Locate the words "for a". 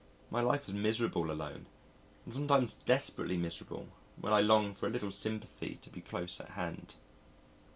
4.73-4.91